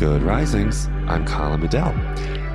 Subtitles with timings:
[0.00, 0.86] Good Risings.
[1.08, 1.92] I'm Colin Bedell.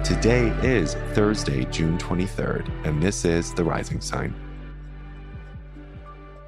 [0.04, 4.34] Today is Thursday, June 23rd, and this is the Rising Sign.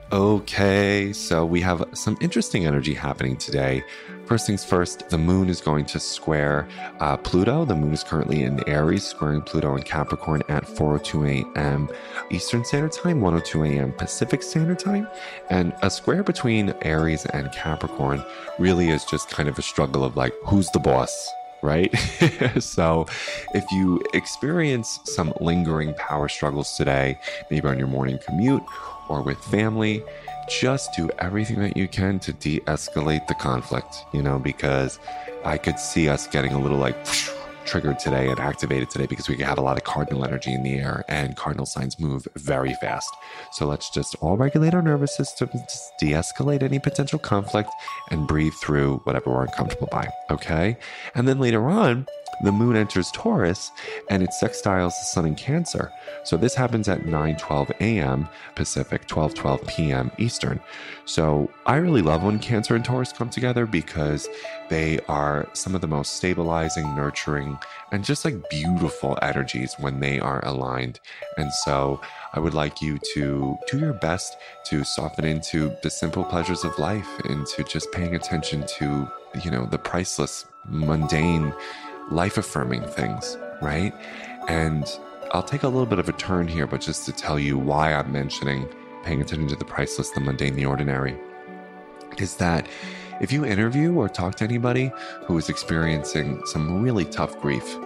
[0.09, 3.83] Okay, so we have some interesting energy happening today.
[4.25, 6.65] First things first, the moon is going to square
[7.01, 7.65] uh, Pluto.
[7.65, 11.89] The moon is currently in Aries, squaring Pluto in Capricorn at 4:02 a.m.
[12.29, 13.91] Eastern Standard Time, 1:02 a.m.
[13.91, 15.09] Pacific Standard Time,
[15.49, 18.23] and a square between Aries and Capricorn
[18.59, 21.29] really is just kind of a struggle of like, who's the boss?
[21.67, 21.93] Right?
[22.59, 23.05] so,
[23.53, 27.19] if you experience some lingering power struggles today,
[27.51, 28.63] maybe on your morning commute
[29.09, 30.01] or with family,
[30.49, 34.97] just do everything that you can to de escalate the conflict, you know, because
[35.43, 36.95] I could see us getting a little like
[37.67, 40.75] triggered today and activated today because we have a lot of cardinal energy in the
[40.75, 43.13] air and cardinal signs move very fast.
[43.51, 45.49] So let's just all regulate our nervous system,
[45.99, 47.69] de escalate any potential conflict,
[48.09, 50.09] and breathe through whatever we're uncomfortable by.
[50.31, 50.77] Okay.
[51.13, 52.07] And then later on,
[52.43, 53.71] the moon enters Taurus
[54.09, 55.91] and it sextiles the sun in Cancer.
[56.23, 58.29] So this happens at 9:12 a.m.
[58.55, 60.11] Pacific, 12:12 p.m.
[60.17, 60.59] Eastern.
[61.05, 64.27] So I really love when Cancer and Taurus come together because
[64.69, 67.57] they are some of the most stabilizing, nurturing,
[67.91, 70.99] and just like beautiful energies when they are aligned.
[71.37, 72.01] And so
[72.33, 76.77] I would like you to do your best to soften into the simple pleasures of
[76.77, 79.09] life, into just paying attention to,
[79.43, 81.53] you know, the priceless, mundane
[82.11, 83.93] life affirming things, right?
[84.47, 84.85] And
[85.31, 87.93] I'll take a little bit of a turn here, but just to tell you why
[87.93, 88.67] I'm mentioning
[89.03, 91.17] paying attention to the priceless, the mundane, the ordinary,
[92.17, 92.67] is that
[93.19, 94.91] if you interview or talk to anybody
[95.25, 97.77] who is experiencing some really tough grief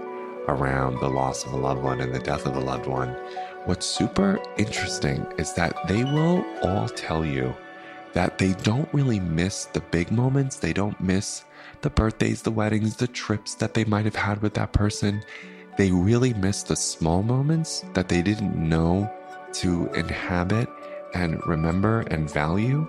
[0.47, 3.09] around the loss of a loved one and the death of a loved one,
[3.65, 7.55] what's super interesting is that they will all tell you
[8.13, 10.57] that they don't really miss the big moments.
[10.57, 11.43] They don't miss
[11.81, 15.23] the birthdays, the weddings, the trips that they might have had with that person.
[15.77, 19.11] They really miss the small moments that they didn't know
[19.53, 20.69] to inhabit
[21.13, 22.87] and remember and value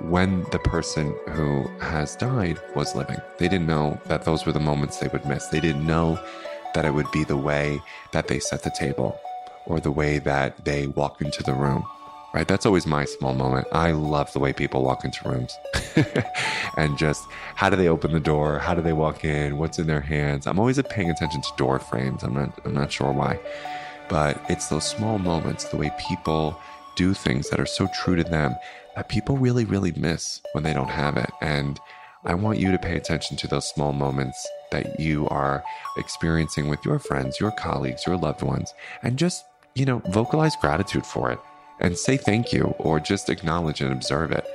[0.00, 3.18] when the person who has died was living.
[3.38, 5.46] They didn't know that those were the moments they would miss.
[5.46, 6.18] They didn't know
[6.74, 7.80] that it would be the way
[8.12, 9.18] that they set the table
[9.66, 11.86] or the way that they walked into the room
[12.34, 12.48] right?
[12.48, 13.68] That's always my small moment.
[13.72, 15.56] I love the way people walk into rooms
[16.76, 17.24] and just
[17.54, 18.58] how do they open the door?
[18.58, 19.56] How do they walk in?
[19.56, 20.48] What's in their hands?
[20.48, 22.24] I'm always paying attention to door frames.
[22.24, 23.38] I'm not, I'm not sure why,
[24.08, 26.58] but it's those small moments, the way people
[26.96, 28.56] do things that are so true to them
[28.96, 31.30] that people really, really miss when they don't have it.
[31.40, 31.78] And
[32.24, 35.62] I want you to pay attention to those small moments that you are
[35.96, 38.74] experiencing with your friends, your colleagues, your loved ones,
[39.04, 39.44] and just,
[39.76, 41.38] you know, vocalize gratitude for it
[41.80, 44.46] and say thank you or just acknowledge and observe it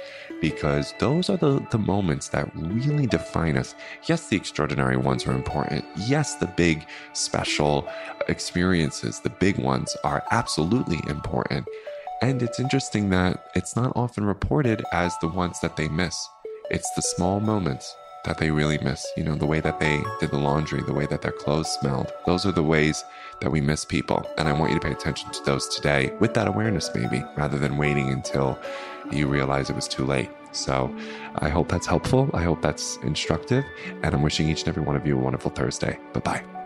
[0.41, 3.75] because those are the, the moments that really define us.
[4.07, 5.85] Yes, the extraordinary ones are important.
[5.97, 7.87] Yes, the big special
[8.27, 11.67] experiences, the big ones are absolutely important.
[12.21, 16.27] And it's interesting that it's not often reported as the ones that they miss.
[16.69, 19.05] It's the small moments that they really miss.
[19.15, 22.11] You know, the way that they did the laundry, the way that their clothes smelled.
[22.25, 23.03] Those are the ways
[23.41, 24.25] that we miss people.
[24.37, 27.57] And I want you to pay attention to those today with that awareness, maybe, rather
[27.57, 28.59] than waiting until
[29.11, 30.29] you realize it was too late.
[30.51, 30.93] So
[31.35, 32.29] I hope that's helpful.
[32.33, 33.63] I hope that's instructive.
[34.03, 35.97] And I'm wishing each and every one of you a wonderful Thursday.
[36.13, 36.58] Bye bye.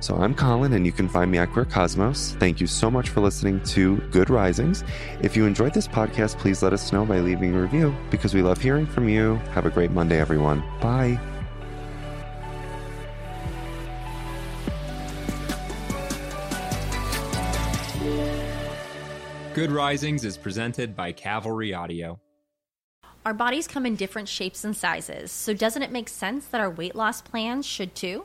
[0.00, 2.36] So I'm Colin, and you can find me at Queer Cosmos.
[2.38, 4.84] Thank you so much for listening to Good Risings.
[5.22, 8.42] If you enjoyed this podcast, please let us know by leaving a review because we
[8.42, 9.36] love hearing from you.
[9.52, 10.60] Have a great Monday, everyone.
[10.80, 11.20] Bye.
[19.54, 22.20] Good Risings is presented by Cavalry Audio.
[23.26, 26.70] Our bodies come in different shapes and sizes, so doesn't it make sense that our
[26.70, 28.24] weight loss plans should too?